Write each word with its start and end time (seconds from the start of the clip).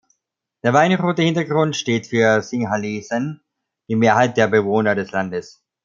Der 0.63 0.73
weinrote 0.73 1.21
Hintergrund 1.21 1.75
steht 1.75 2.07
für 2.07 2.41
Singhalesen, 2.41 3.43
die 3.87 3.95
Mehrheit 3.95 4.35
der 4.35 4.47
Bewohner 4.47 4.95
des 4.95 5.11
Landes. 5.11 5.63